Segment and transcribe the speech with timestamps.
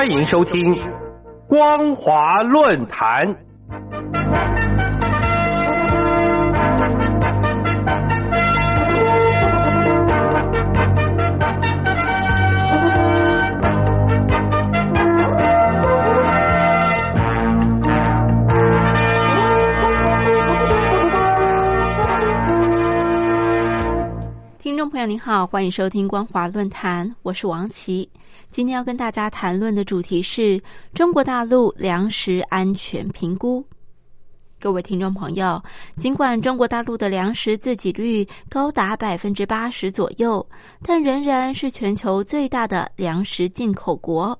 [0.00, 0.74] 欢迎收听
[1.46, 3.28] 《光华论坛》。
[24.90, 28.10] 朋友您好，欢迎收听光华论坛，我是王琦。
[28.50, 30.60] 今天要跟大家谈论的主题是
[30.92, 33.64] 中国大陆粮食安全评估。
[34.58, 35.62] 各位听众朋友，
[35.96, 40.44] 尽管中国大陆的粮食自给率高达百分之八十左右，
[40.82, 44.36] 但仍然是全球最大的粮食进口国。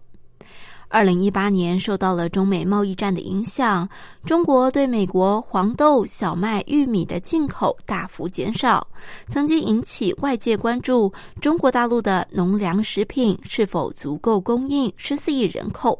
[0.92, 3.88] 二零一八年受到了中美贸易战的影响，
[4.24, 8.84] 中国对美国黄豆、小麦、玉米的进口大幅减少，
[9.28, 15.96] 曾经引起外界关注中国大陆的农粮食品是否足够供应十四亿人口。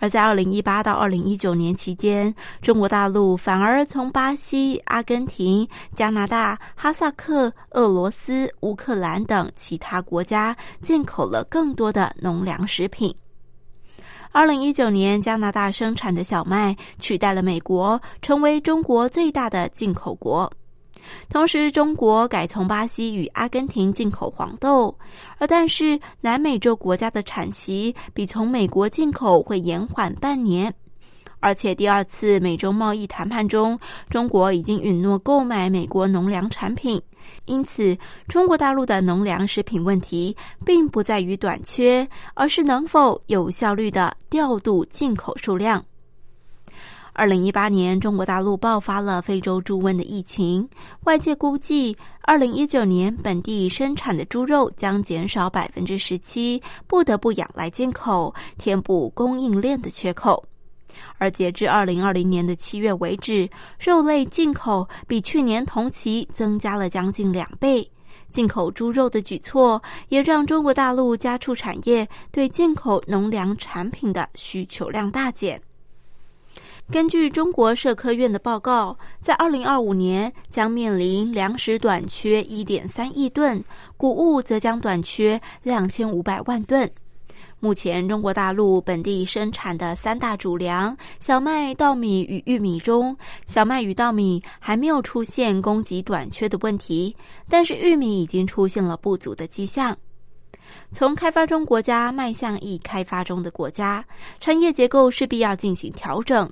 [0.00, 13.14] 而在二零一八到二零一九年期间，中国大陆反而从巴西、阿根廷、加拿大、哈萨克、俄罗斯、乌克兰等其他国家进口了更多的农粮食品。
[14.36, 20.52] 二零一九年，加拿大生产的小麦取代了美国，成为中国最大的进口国。
[21.30, 24.94] 同时，中国改从巴西与阿根廷进口黄豆，
[25.38, 30.70] 而但是南美洲国家的产期比从美国进口会延缓半年。
[31.40, 33.78] 而且，第二次美洲贸易谈判中，
[34.10, 37.00] 中国已经允诺购买美国农粮产品。
[37.44, 37.96] 因此，
[38.28, 45.84] 中国大陆的农粮食品问题并不在于短缺，而是能否有效率的调度进口数量。
[47.12, 50.68] 二零一八年，中国大陆爆发了非洲猪瘟的疫情，
[51.04, 60.44] 外界估计，二零一九年本地生产的猪肉将减少百分之十七，不得不仰赖进口，填补供应链的缺口。
[61.18, 63.48] 而截至二零二零年的七月为止，
[63.78, 67.88] 肉类进口比去年同期增加了将近两倍。
[68.30, 75.60] 进口猪肉的举措也让中国大陆家畜产业对进口农粮产品的需求量大减。
[76.90, 83.62] 根据中国社科院的报告，在二零二五年将面临粮食短缺一点三亿吨，
[83.96, 86.88] 谷物则将短缺两千五百万吨。
[87.66, 97.16] 目前，中国大陆本地生产的三大主粮——小麦、稻米与玉米中，小麦与稻米还没有出现供给短缺的问题，
[97.48, 99.96] 但是玉米已经出现了不足的迹象。
[100.92, 104.04] 从开发中国家迈向已开发中的国家，
[104.38, 106.48] 产业结构势必要进行调整。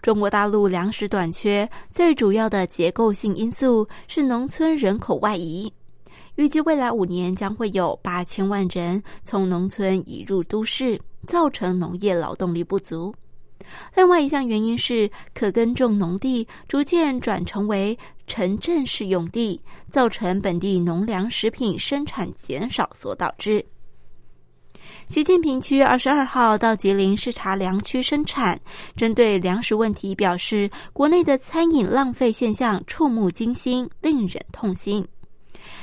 [0.00, 5.70] 中国大陆粮食短缺最主要的结构性因素是农村人口外移。
[6.36, 13.14] 预计未来五年将会有八千万人从农村移入都市，造成农业劳动力不足。
[13.94, 17.96] 另外一项原因是可耕种农地逐渐转成为
[18.26, 23.64] 城镇式用地，造成本地农粮食品生产减少所导致。
[25.08, 28.60] 习近平七月二十二号到吉林视察粮区生产，
[28.96, 35.06] 针对粮食问题表示，国内的餐饮浪费现象触目惊心，令人痛心。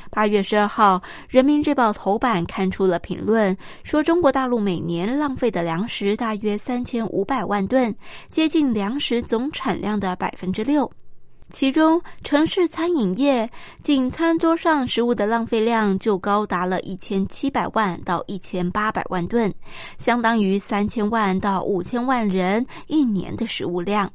[0.10, 0.98] 八月十二号，
[1.30, 7.96] 《人民日报》头版刊出了评论，说中国大陆每年浪费的粮食大约三千五百万吨，
[8.30, 10.92] 接近粮食总产量的百分之六。
[11.50, 13.50] 其中，城市餐饮业
[13.82, 19.54] 仅餐桌上食物的浪费量就高达了一千七百万到一千八百万吨，
[19.98, 24.10] 相当于三千万到五千万人一年的食物量。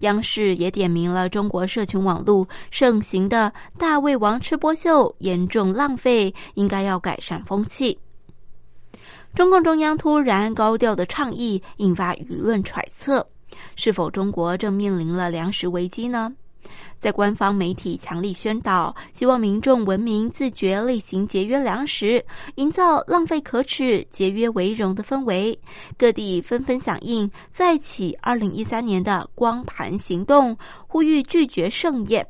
[0.00, 7.98] 央视也点名了中国社群网络盛行的大胃王吃播秀，严重浪费，应该要改善风气。
[9.34, 13.24] 中共中央突然高调的倡议，引发舆论揣测：
[13.76, 16.32] 是否中国正面临了粮食危机呢？
[17.00, 22.24] 在官方媒体强力宣导，希望民众文明自觉，例行节约粮食，
[22.56, 25.58] 营造浪费可耻、节约为荣的氛围。
[25.96, 30.56] 各地纷纷响应，再起二零一三年的光盘行动，
[30.86, 32.26] 呼吁拒绝盛宴。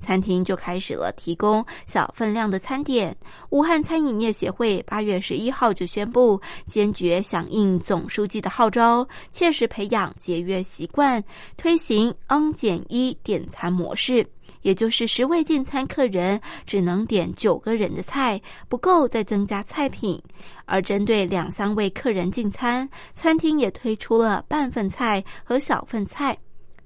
[0.00, 3.16] 餐厅就开始了提供小分量的餐点。
[3.50, 11.22] 武汉餐饮业协会八月十一号就宣布，坚决响应总书记的号召，切实培养节约习惯，
[11.56, 14.26] 推行 N 减一点餐模式，
[14.62, 20.22] 也就是十位进餐客人只能点九个人的菜，不够再增加菜品。
[20.64, 26.36] 而针对两三位客人进餐，餐厅也推出了半份菜和小份菜。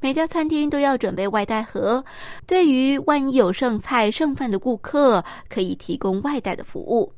[0.03, 2.03] 每家餐厅都要准备外带盒，
[2.47, 7.13] 对于万一有剩菜剩饭的顾客，可以提供外带的服务。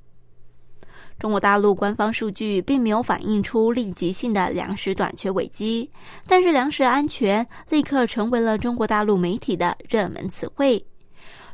[1.16, 5.88] 中国大陆官方数据并没有反映出立即性的粮食短缺危机，
[6.26, 10.84] 但是粮食安全立刻成为了中国大陆媒体的热门词汇。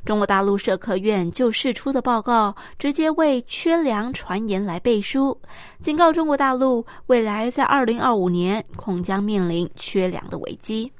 [0.07, 5.39] 中国大陆社科院就释出的报告，直接为缺粮传言来背书，
[5.83, 10.91] 警告中国大陆未来在二零二五年恐将面临缺粮的危机。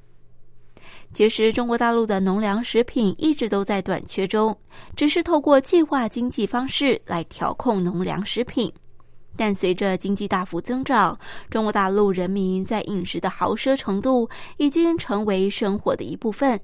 [1.11, 4.57] 其实，中国大陆的农粮食品一直都在短缺中，
[4.95, 8.73] 只是透过计划经济方式来调控农粮食品。
[9.37, 11.19] 但随着经济大幅增长，
[11.49, 16.61] 中国大陆人民在饮食的豪奢程度已经成为生活的一部分。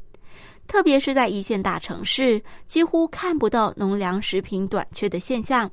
[0.67, 5.69] 特别是在一线大城市，几乎看不到农粮食品短缺的现象；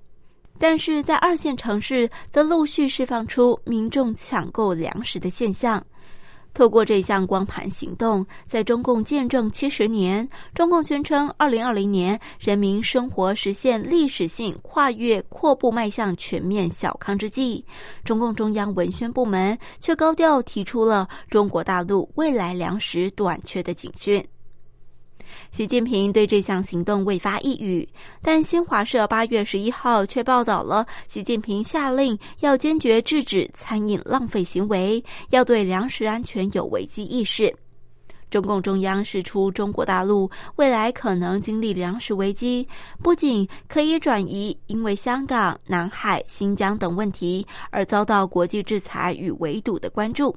[0.59, 5.83] 但是在二线城市，则陆续释放出民众抢购粮食的现象。
[6.53, 17.63] 透过这项光盘行动，在中共建政七十年，中共宣称二零二零年人民生活实现历史性跨越，阔步迈向全面小康之际，
[18.03, 24.23] 中共中央文宣部门却高调提出了中国大陆未来粮食短缺的警讯。
[25.51, 27.87] 习近平对这项行动未发一语，
[28.21, 37.53] 但新华社八月十一号却报道了习近平下令要坚决制止餐饮浪费行为，要对粮食安全有危机意识。
[38.29, 42.65] 中共中央释出中国大陆未来可能经历粮食危机，
[43.03, 50.33] 不仅可以转移因为香港、南海、新疆等问题而遭到国际制裁与围堵的关注。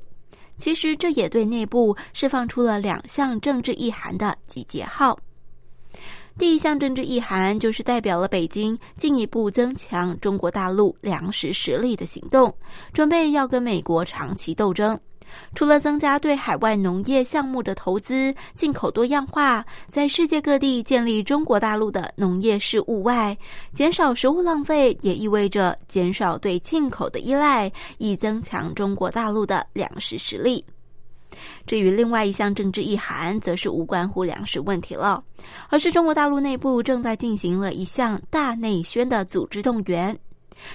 [0.57, 5.19] 其实，这也对内部释放出了两项政治意涵的集结号。
[6.37, 12.53] 第一项政治意涵就是代表了北京进一步增强中国大陆粮食实力的行动，
[12.93, 14.99] 准备要跟美国长期斗争。
[15.55, 23.37] 除了增加对海外农业项目的投资、进口多样化，在世界各地建立中国大陆的农业事务外，
[23.73, 30.65] 减少食物浪费也意味着减少对进口的依赖，以增强中国大陆的粮食实力。
[31.67, 35.23] 至于另外一项政治意涵，则是无关乎粮食问题了，
[35.69, 40.17] 而是中国大陆内部正在进行了一项大内宣的组织动员。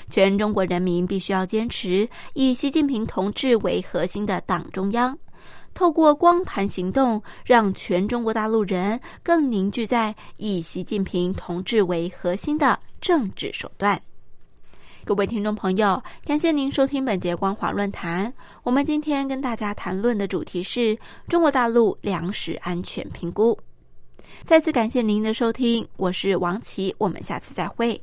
[0.09, 5.17] 全中国人民必须要坚持以习近平同志为核心的党中央，
[5.73, 14.01] 透过光盘行动，让全中国大陆人更凝聚在以习近平同志为核心的政治手段。
[15.05, 18.31] 各位听众朋友，感谢您收听本节光华论坛。
[18.61, 20.95] 我们今天跟大家谈论的主题是
[21.27, 23.57] 中国大陆粮食安全评估。
[24.43, 27.99] 再次感谢您的收听，我是王琦，我们下次再会。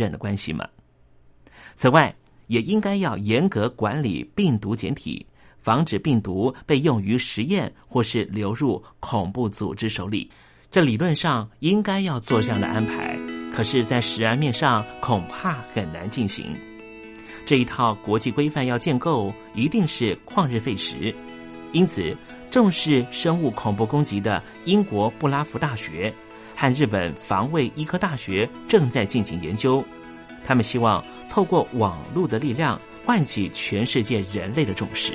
[0.00, 0.66] 任的关系吗？
[1.74, 2.14] 此外，
[2.46, 5.26] 也应该要严格管理病毒检体，
[5.60, 10.30] 防止病毒被用于实验或是流入恐怖组织手里。
[10.70, 13.18] 这理论上应该要做这样的安排，
[13.52, 16.56] 可是，在实案面上恐怕很难进行。
[17.44, 21.14] 这一套国际规范要建构，一定是旷日费时。
[21.72, 22.16] 因此，
[22.50, 26.12] 重视生物恐怖攻击的英国布拉夫大学
[26.60, 29.82] 和日本防卫医科大学正在进行研究。
[30.44, 35.14] 他们希望透过网络的力量，唤起全世界人类的重视。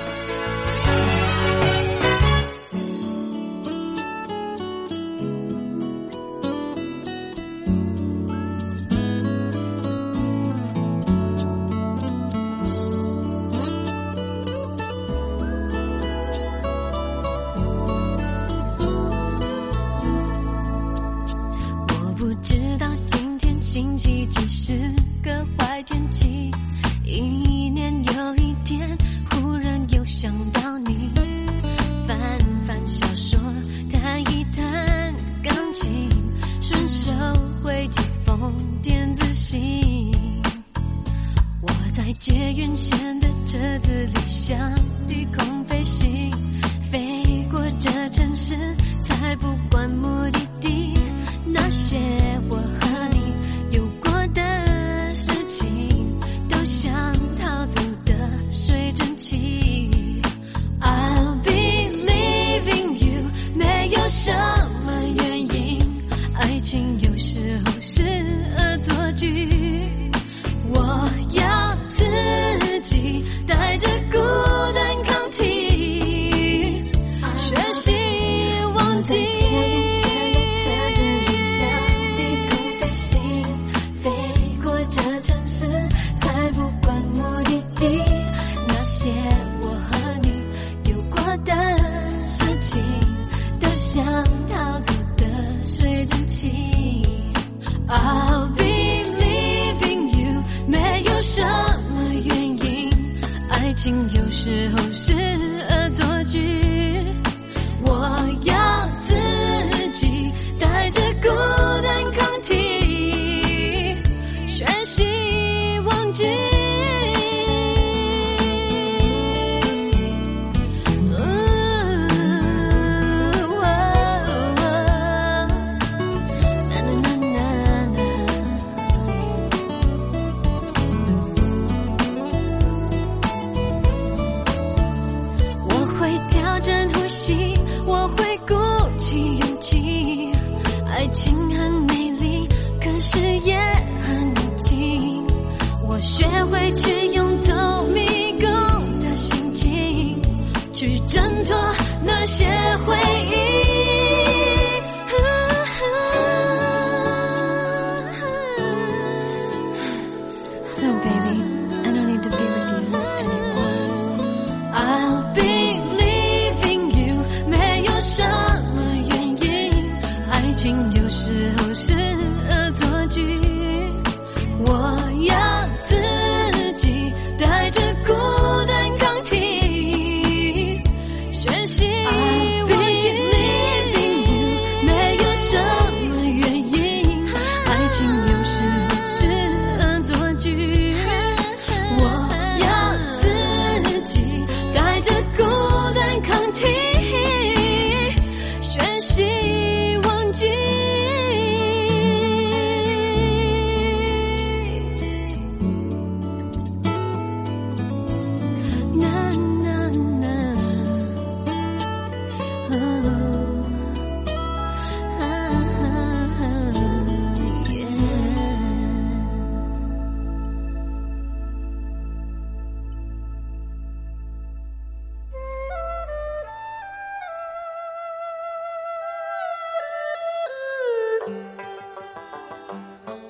[66.99, 68.03] 有时候是
[68.57, 69.60] 恶作剧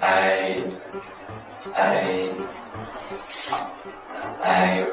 [0.00, 0.62] I,
[1.74, 2.28] I,
[4.42, 4.84] I,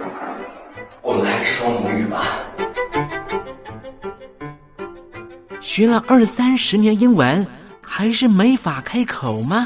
[1.02, 2.24] 我们还是说母语吧。
[5.60, 7.46] 学了二三十年英文，
[7.82, 9.64] 还是没法开口吗？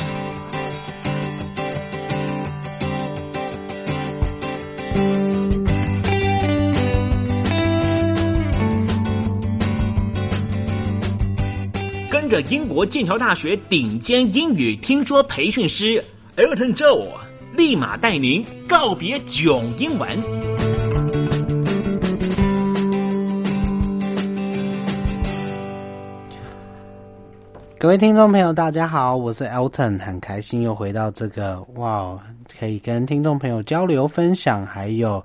[12.41, 16.03] 英国剑桥大学顶尖英语听说培训师
[16.35, 17.09] Elton Joe，
[17.55, 20.07] 立马带您告别囧英文。
[27.79, 32.19] 各位听众朋友，大家好，我是 Elton，很开心又回到这个哇，
[32.59, 35.23] 可以跟听众朋友交流分享，还有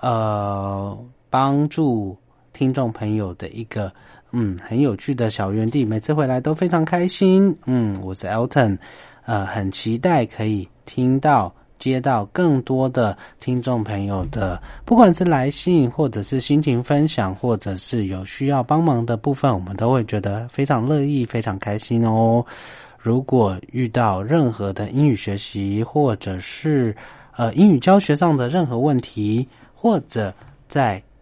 [0.00, 0.96] 呃
[1.28, 2.16] 帮助
[2.52, 3.92] 听众朋友的一个
[4.32, 7.56] 嗯很有趣的小园地，每次回来都非常开心。
[7.66, 8.78] 嗯，我是 Elton，
[9.24, 11.52] 呃，很期待可以听到。
[11.78, 22.44] 接到更多的听众朋友的，不管是来信，或者是心情分享，或者是有需要帮忙的部分，我们都会觉得非常乐意、非常开心哦。
[22.98, 26.92] 如果遇到任何的英语学习，或者是
[27.36, 30.34] 呃英语教学上的任何问题，或者
[30.66, 31.00] 在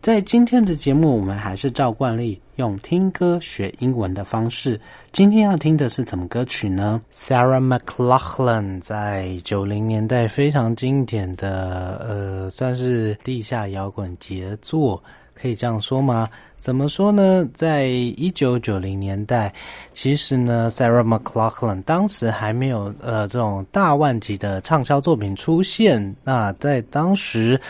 [0.00, 4.80] 在今天的节目，我们还是照惯例用听歌学英文的方式。
[5.12, 15.02] 今天要听的是什么歌曲呢？Sarah McLachlan 在九零年代非常经典的，呃，算是地下摇滚杰作，
[15.34, 16.28] 可以这样说吗？
[16.56, 17.46] 怎么说呢？
[17.52, 19.52] 在一九九零年代，
[19.92, 26.16] 其实呢，Sarah McLachlan 当时还没有呃这种大万级的畅销作品出现。
[26.22, 27.60] 那在当时。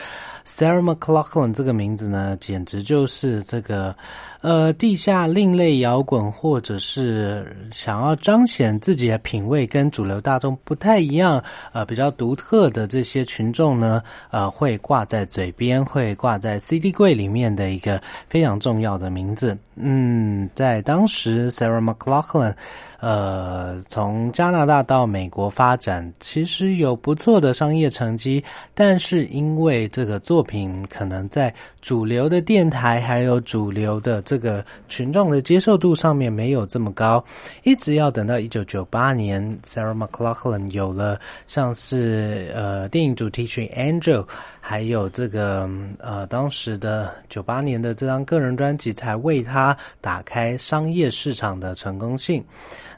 [0.48, 3.94] Sarah McLachlan 这个名字呢，简直就是这个，
[4.40, 19.56] 呃，地下另类摇滚，或者是想要彰显自己的品味跟主流大众不太一样，呃，比较独特的这些群众呢，呃，会挂在嘴边，会挂在 CD 柜里面的一个非常重要的名字。
[19.76, 22.54] 嗯，在当时，Sarah McLachlan。
[23.00, 28.42] 呃，从加拿大到美国发展，其实有不错的商业成绩，
[28.74, 37.24] 但是因为这个作品可能在主流的电台还有主流的这个群众的接受度上面没有这么高，
[37.62, 44.24] 一直要等到一九九八年，Sarah McLachlan 有了像是呃电影主题曲《Angel》，
[44.60, 52.44] 还有这个呃当时的九八年的这张个人专辑，才为他打开商业市场的成功性。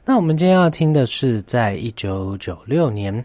[0.05, 3.25] 那我们今天要听的是，在一九九六年，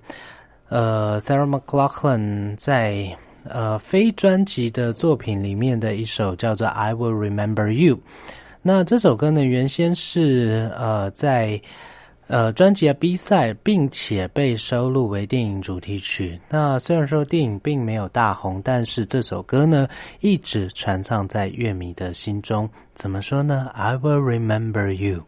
[0.70, 7.96] 呃，Sarah McLachlan 在呃非专辑的作品里面的一首叫做《I Will Remember You》。
[8.62, 11.60] 那这首歌呢，原先是呃在
[12.28, 16.40] 呃专辑的 B 赛，并且被收录为电影主题曲。
[16.50, 19.88] 那虽然说电影并没有大红，但是这首歌呢，
[20.20, 22.70] 一直传唱在乐迷的心中。
[22.94, 25.24] 怎么说呢？I will remember you。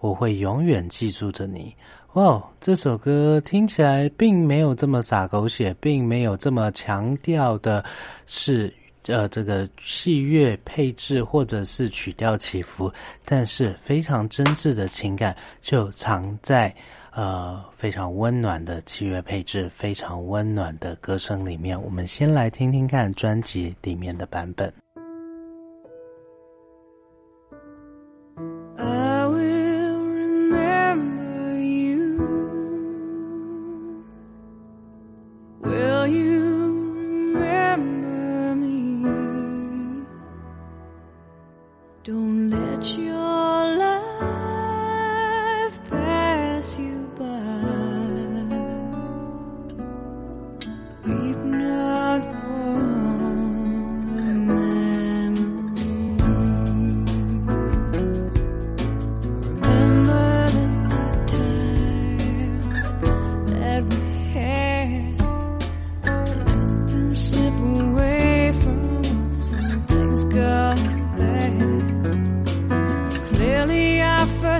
[0.00, 1.74] 我会永远记住着你。
[2.14, 7.84] 哇，这首歌听起来并没有这么洒狗血，并没有这么强调的
[8.26, 8.72] 是
[9.06, 12.92] 呃这个器乐配置或者是曲调起伏，
[13.24, 16.74] 但是非常真挚的情感就藏在
[17.12, 21.80] 呃非常温暖的器乐配置、非常温暖的歌声里面。
[21.80, 24.72] 我们先来听听看专辑里面的版本。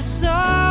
[0.01, 0.70] I saw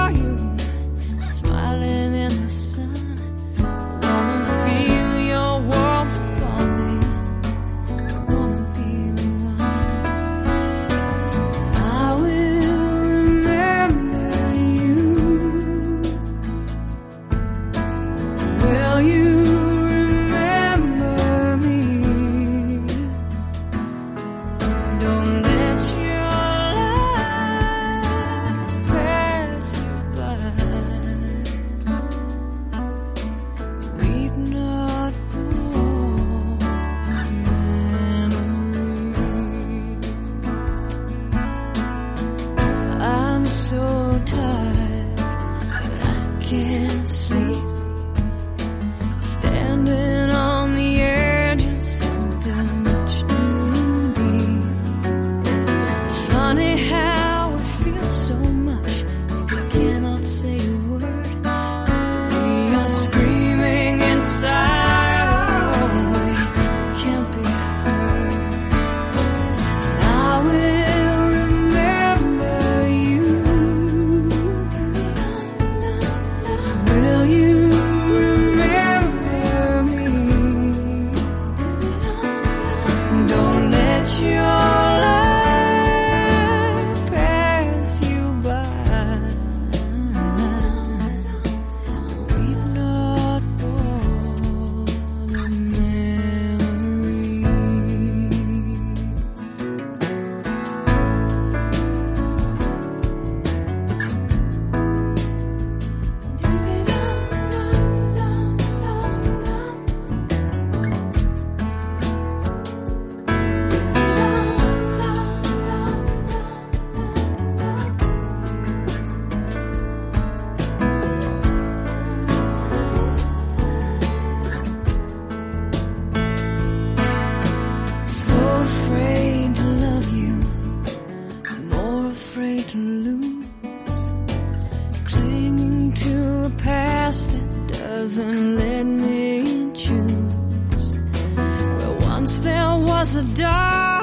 [142.30, 143.99] once there was a darkness,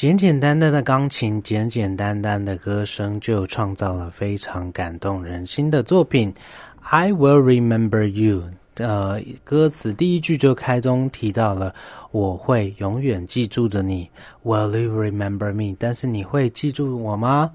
[0.00, 6.32] 简简单单的钢琴，简简单单的歌声，就创造了非常感动人心的作品。
[6.80, 8.44] I will remember you。
[8.76, 11.74] 呃，歌词第一句就开宗提到了
[12.12, 14.08] 我会永远记住着你。
[14.42, 15.76] Will you remember me？
[15.78, 17.52] 但是你会记住我吗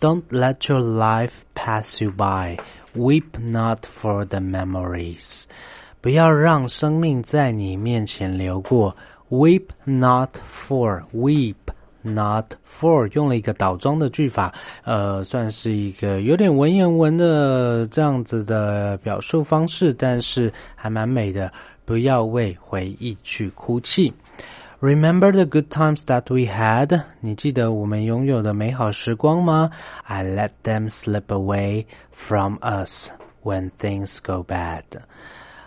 [0.00, 2.56] ？Don't let your life pass you by.
[2.96, 5.42] Weep not for the memories.
[6.00, 8.96] 不要让生命在你面前流过。
[9.28, 11.54] Weep not for weep
[12.02, 14.52] not for 用了一个倒装的句法，
[14.84, 21.50] 呃，算是一个有点文言文的这样子的表述方式，但是还蛮美的。
[21.84, 24.12] 不要为回忆去哭泣。
[24.80, 27.02] Remember the good times that we had？
[27.18, 29.68] 你记得我们拥有的美好时光吗
[30.04, 33.10] ？I let them slip away from us
[33.42, 34.84] when things go bad。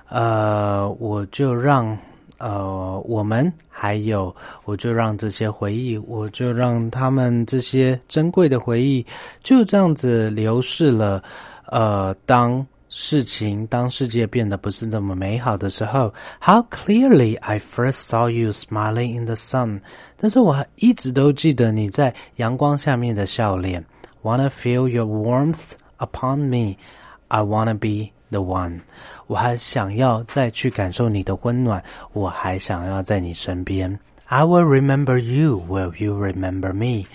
[0.07, 1.97] 呃，我就让
[2.37, 9.05] 呃我们还有，我就让这些回忆，我就让他们这些珍贵的回忆
[9.43, 11.23] 就这样子流逝了。
[11.67, 19.81] 呃，当事情当世界变得不是那么美好的时候，How clearly I first saw you smiling in the sun。
[20.17, 23.83] 但是我一直都记得你在阳光下面的笑脸。
[24.21, 26.77] Wanna feel your warmth upon me.
[27.27, 28.80] I wanna be the one。
[29.26, 33.98] 我还想要再去感受你的温暖，我还想要在你身边。
[34.26, 35.62] I will remember you.
[35.68, 37.06] Will you remember me?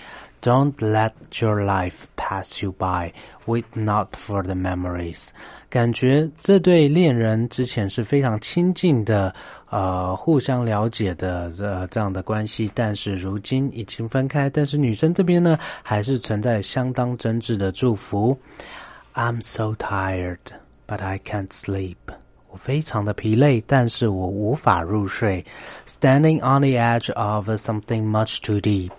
[0.42, 3.12] Don't let your life pass you by.
[3.46, 5.28] Wait not for the memories.
[5.68, 9.34] 感觉这对恋人之前是非常亲近的，
[9.70, 14.48] 呃，互相了解的呃这样的关系，但是如今已经分开。
[14.48, 18.38] 但是女生这边呢，还是存在相当真挚的祝福。
[19.14, 20.38] I'm so tired,
[20.86, 21.96] but I can't sleep.
[22.48, 25.44] 我非常的疲累，但是我无法入睡。
[25.86, 28.92] Standing on the edge of something much too deep，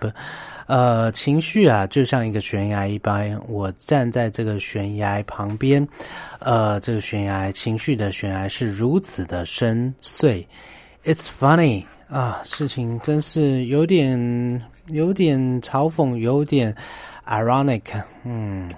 [0.67, 3.39] 呃，情绪啊，就像一个悬崖一般。
[3.47, 5.87] 我站在这个悬崖旁边，
[6.39, 10.45] 呃，这个悬崖情绪的悬崖是如此的深邃。
[11.03, 16.75] It's funny 啊，事情真是有点有点嘲讽，有点
[17.25, 18.03] ironic。
[18.23, 18.69] 嗯。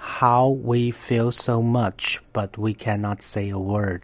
[0.00, 4.02] How we feel so much, but we cannot say a word，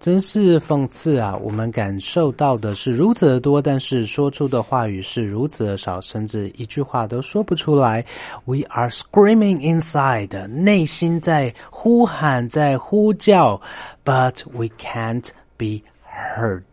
[0.00, 1.36] 真是讽刺啊！
[1.36, 8.04] 我们感受到的是如此的多，但是说出的话语是如此的少，甚至一句话都说不出来。
[8.46, 13.60] We are screaming inside，内心在呼喊，在呼叫，
[14.04, 16.64] but we can't be heard，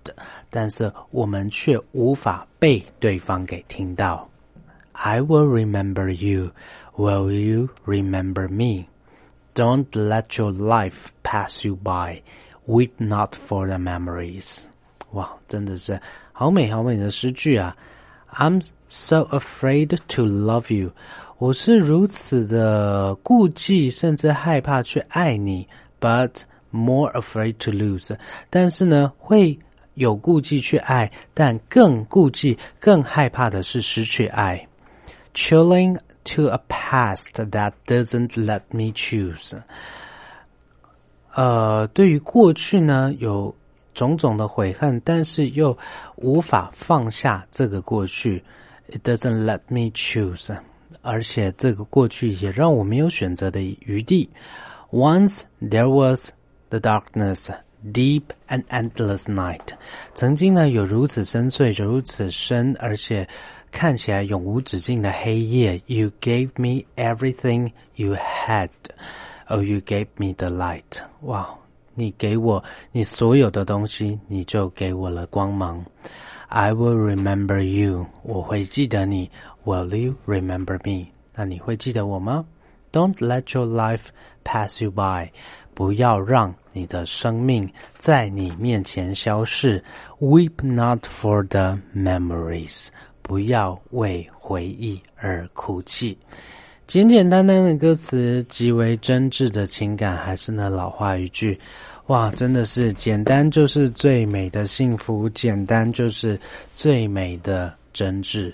[0.49, 4.27] 但是我们却无法被对方给听到。
[4.93, 6.51] I will remember you.
[6.95, 8.87] Will you remember me?
[9.55, 12.21] Don't let your life pass you by.
[12.67, 14.59] Weep not for the memories.
[15.11, 15.99] 哇，真的是
[16.31, 17.75] 好美好美的诗句啊！
[18.31, 20.91] I'm so afraid to love you.
[21.39, 25.67] 我是如此的顾忌，甚至害怕去爱你，
[25.99, 28.15] but more afraid to lose.
[28.49, 29.57] 但是呢，会
[29.95, 34.67] 有顾忌去爱，但更顾忌、更害怕的是失去爱。
[35.33, 39.57] Chilling to a past that doesn't let me choose。
[41.33, 43.55] 呃，对于过去呢，有
[43.93, 45.77] 种种的悔恨，但是又
[46.15, 48.43] 无法放下这个过去。
[48.91, 50.57] It doesn't let me choose，
[51.01, 54.29] 而且这个过去也让我没有选择的余地。
[54.91, 56.31] Once there was
[56.69, 57.49] the darkness,
[57.93, 59.75] deep and endless night。
[60.15, 63.27] 曾经呢，有如此深邃、如此深，而且
[63.73, 65.81] 看起来永无止境的黑夜。
[65.87, 68.69] You gave me everything you had.
[69.47, 71.01] Oh, you gave me the light.
[71.21, 71.47] 哇，
[71.95, 75.83] 你给我你所有的东西，你就给我了光芒。
[76.47, 78.07] I will remember you.
[78.23, 79.29] 我会记得你。
[79.65, 81.07] Will you remember me?
[81.35, 82.45] 那你会记得我吗？
[82.91, 84.07] Don't let your life
[84.43, 85.29] pass you by.
[85.75, 89.83] 不要让你的生命在你面前消逝。
[90.19, 92.87] Weep not for the memories.
[93.24, 96.16] 不要为回忆而哭泣。
[96.86, 101.58] 简简单单的歌词，极为真挚的情感，还是那老话一句，
[102.08, 106.38] 哇，真的是简单就是最美的幸福，简单就是
[106.74, 108.52] 最美的真挚。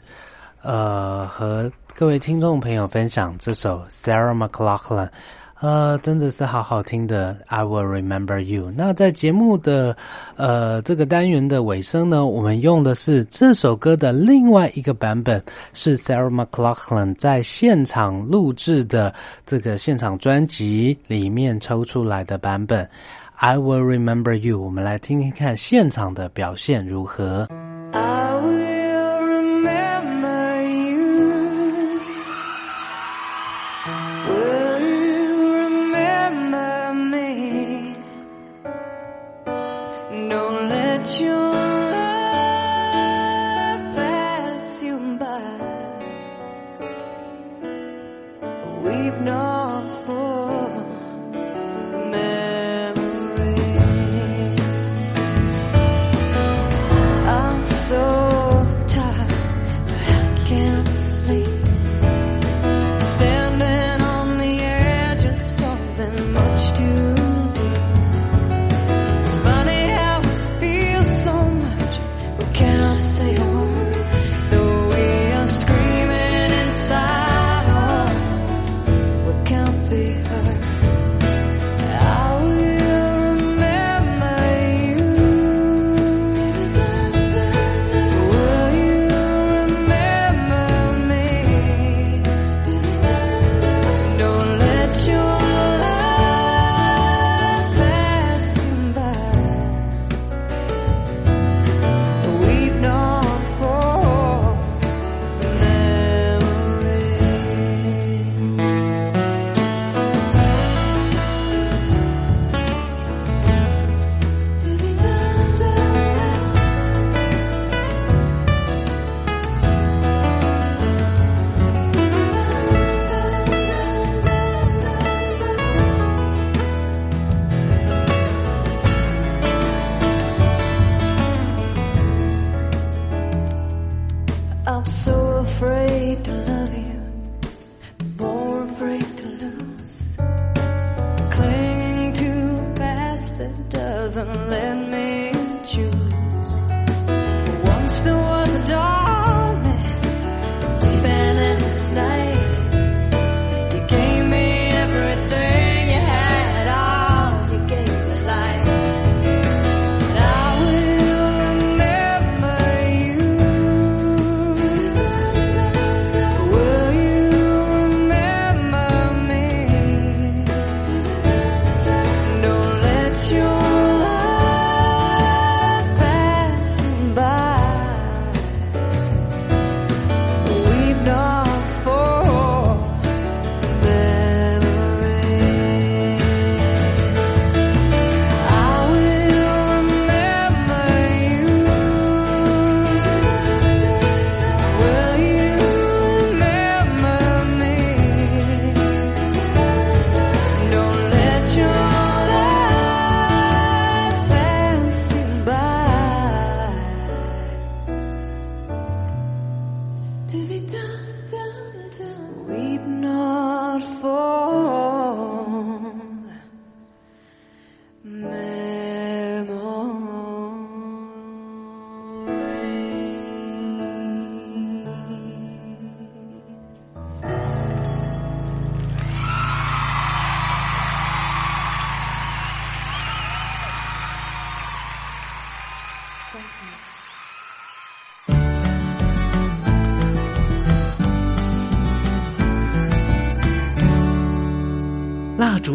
[0.62, 5.10] 呃，和各位听众朋友分享这首 Sarah McLachlan。
[5.60, 7.36] 呃，真的是好好听的。
[7.46, 8.72] I will remember you。
[8.74, 9.94] 那在节目的
[10.36, 15.42] 呃这个单元的尾声呢，我们用的是这首歌的另外一个版本，
[15.74, 22.88] 是 Sarah McLachlan 在现场录制的这个现场专辑里面抽出来的版本。
[23.36, 24.58] I will remember you。
[24.58, 27.46] 我们来听听看现场的表现如何。